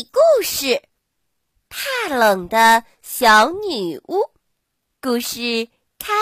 [0.00, 0.82] 故事：
[1.68, 4.30] 怕冷的小女巫。
[5.02, 5.68] 故事
[5.98, 6.12] 开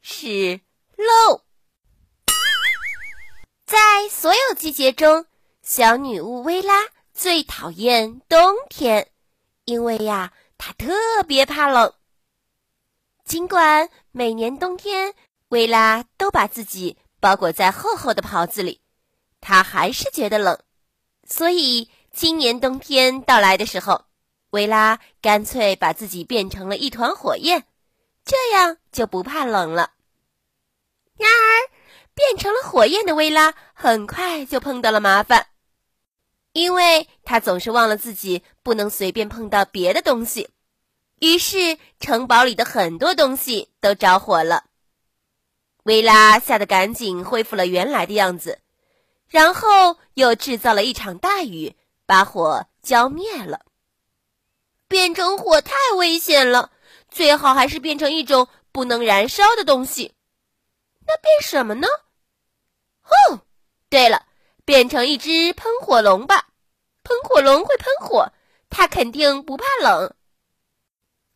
[0.00, 0.60] 始
[0.96, 1.42] 喽！
[3.66, 5.26] 在所有季节中，
[5.62, 9.10] 小女巫薇拉最讨厌冬天，
[9.66, 11.92] 因为呀，她特别怕冷。
[13.24, 15.14] 尽管每年冬天，
[15.48, 18.80] 薇拉都把自己包裹在厚厚的袍子里，
[19.38, 20.58] 她还是觉得冷。
[21.26, 21.90] 所以，
[22.20, 24.06] 今年冬天到来的时候，
[24.50, 27.64] 薇拉干脆把自己变成了一团火焰，
[28.24, 29.92] 这样就不怕冷了。
[31.16, 31.70] 然而，
[32.16, 35.46] 变成了火焰的薇拉很快就碰到了麻烦，
[36.50, 40.48] 因为她总是忘了自己不能随便碰到别的东西，
[41.20, 44.64] 于是城堡里的很多东西都着火了。
[45.84, 48.58] 薇拉吓得赶紧恢复了原来的样子。
[49.28, 51.76] 然后又制造了一场大雨，
[52.08, 53.66] 把火浇灭了。
[54.88, 56.72] 变成火太危险了，
[57.10, 60.14] 最好还是变成一种不能燃烧的东西。
[61.06, 61.86] 那变什么呢？
[63.04, 63.42] 哦，
[63.90, 64.24] 对了，
[64.64, 66.48] 变成一只喷火龙吧。
[67.04, 68.32] 喷火龙会喷火，
[68.70, 70.14] 它肯定不怕冷。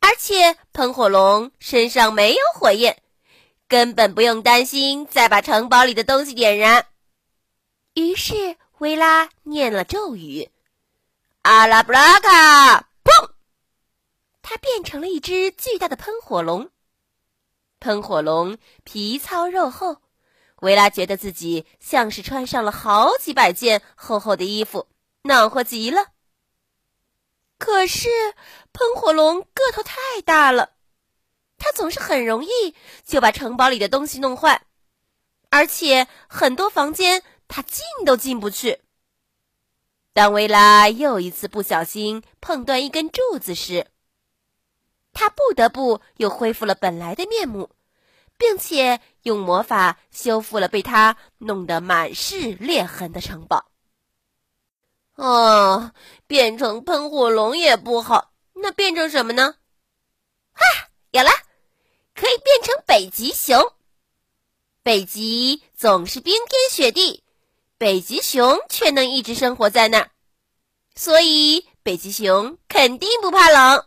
[0.00, 3.02] 而且喷火龙身上没有火焰，
[3.68, 6.86] 根本不用担心再把城堡里的东西点燃。
[7.92, 10.50] 于是，薇拉念了咒语
[11.42, 13.30] ：“阿拉布拉卡！”砰！
[14.42, 16.70] 它变成了一只巨大的喷火龙。
[17.80, 19.96] 喷火龙皮糙肉厚，
[20.60, 24.88] 维拉觉得自己像是穿上了好几百件厚厚的衣服，
[25.22, 26.08] 暖和极了。
[27.58, 28.08] 可是，
[28.72, 30.74] 喷火龙个头太大了，
[31.58, 34.62] 它总是很容易就把城堡里的东西弄坏，
[35.50, 37.22] 而且很多房间。
[37.48, 38.80] 它进都进不去。
[40.14, 43.86] 当薇拉又一次不小心碰断一根柱子时，
[45.12, 47.70] 他不得不又恢复了本来的面目，
[48.36, 53.70] 并且用魔法修复了被他弄得满是裂痕的城堡。
[55.14, 55.92] 哦，
[56.26, 59.56] 变成喷火龙也不好，那变成什么呢？
[60.52, 60.64] 啊，
[61.10, 61.30] 有了，
[62.14, 63.72] 可以变成北极熊。
[64.82, 67.21] 北极总是冰天雪地。
[67.82, 70.10] 北极熊却能一直生活在那儿，
[70.94, 73.86] 所以北极熊肯定不怕冷。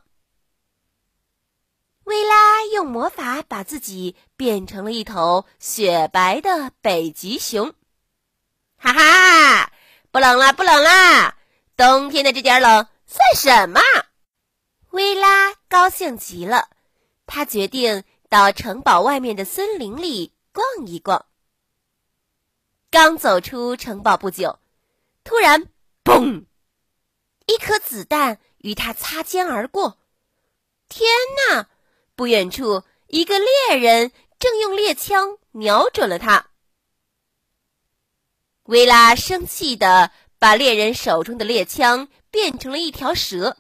[2.04, 7.74] 薇拉用魔法把自己变成了一头雪白的北极熊，
[8.76, 9.72] 哈哈，
[10.12, 11.38] 不冷啦，不冷啦！
[11.78, 13.80] 冬天的这点冷算什么？
[14.90, 16.68] 薇拉高兴极了，
[17.26, 21.26] 她决定到城堡外面的森林里逛一逛。
[22.96, 24.58] 刚走出城堡不久，
[25.26, 25.68] 突然，
[26.06, 26.46] 嘣！
[27.46, 30.00] 一颗子弹与他擦肩而过。
[30.88, 31.06] 天
[31.52, 31.68] 哪！
[32.16, 36.52] 不远处，一个猎人正用猎枪瞄准了他。
[38.64, 43.58] 薇拉生气的把猎人手中的猎枪变成了一条蛇。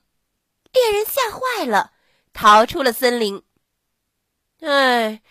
[0.71, 1.91] 猎人吓坏了，
[2.31, 3.43] 逃出了森林。
[4.61, 5.21] 唉，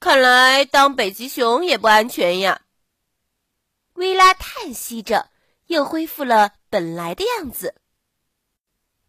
[0.00, 2.61] 看来当北极熊也不安全呀。
[4.02, 5.30] 薇拉叹息着，
[5.68, 7.76] 又恢复了本来的样子。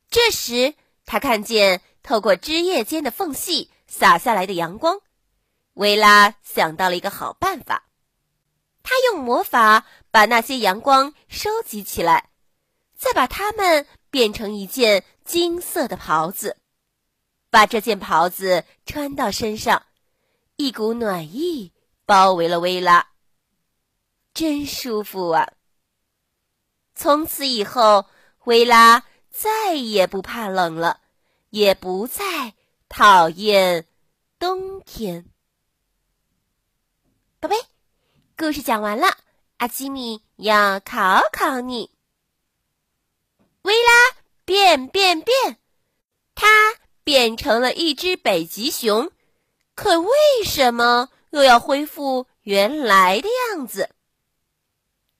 [0.08, 5.00] 这时，他看见透过枝叶间的缝隙洒下来的阳光。
[5.74, 7.88] 薇拉想到了一个好办法，
[8.84, 12.30] 他用魔法把那些阳光收集起来，
[12.96, 16.58] 再把它们变成一件金色的袍子，
[17.50, 19.88] 把这件袍子穿到身上，
[20.58, 21.74] 一股暖意
[22.06, 23.12] 包围了薇拉。
[24.33, 25.53] 真舒服啊！
[26.95, 28.07] 从此以后，
[28.45, 31.01] 薇拉再也不怕冷了，
[31.51, 32.55] 也不再
[32.89, 33.88] 讨厌
[34.39, 35.25] 冬天。
[37.39, 37.55] 宝贝，
[38.35, 39.17] 故事讲完了，
[39.57, 41.91] 阿基米要考考你：
[43.61, 45.59] 薇拉变变变，
[46.33, 46.47] 它
[47.03, 49.12] 变成了一只北极熊，
[49.75, 50.09] 可为
[50.44, 53.89] 什么又要恢复原来的样子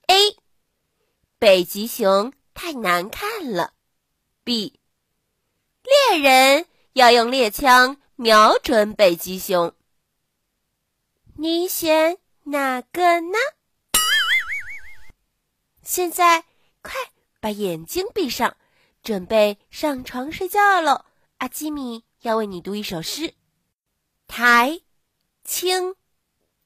[0.08, 0.38] ？A，
[1.40, 3.74] 北极熊太难看了。
[4.44, 4.80] B，
[5.84, 9.74] 猎人要用猎枪瞄准北极熊。
[11.38, 13.38] 你选哪个呢？
[15.82, 16.46] 现在
[16.82, 16.94] 快
[17.40, 18.56] 把眼睛闭上，
[19.02, 21.06] 准备上床睡觉喽。
[21.38, 23.34] 阿基米要为你读一首诗：
[24.28, 24.82] 台，
[25.44, 25.96] 清，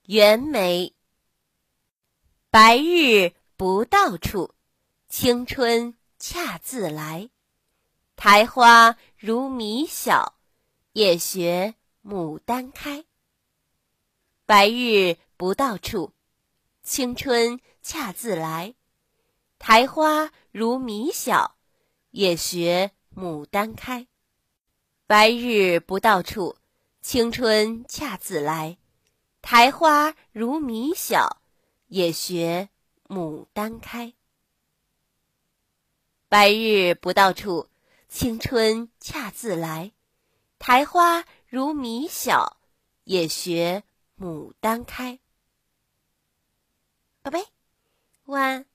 [0.04, 0.96] 袁枚。
[2.59, 4.56] 白日不到处，
[5.07, 7.30] 青春恰自来。
[8.15, 10.39] 苔花如米小，
[10.94, 13.06] 也学牡丹开。
[14.48, 16.15] 白日不到处，
[16.81, 18.74] 青春恰自来。
[19.60, 21.57] 苔花如米小，
[22.10, 24.07] 也学牡丹开。
[25.06, 26.57] 白日不到处，
[27.03, 28.80] 青春恰自来。
[29.44, 31.37] 苔花如米小，
[31.88, 32.69] 也学
[33.07, 34.13] 牡丹开。
[36.30, 37.69] 白日不到处，
[38.07, 39.92] 青春恰自来。
[40.60, 42.57] 苔花如米小，
[43.04, 43.84] 也学。
[44.19, 45.19] 牡丹开，
[47.22, 47.45] 宝贝，
[48.25, 48.66] 晚安。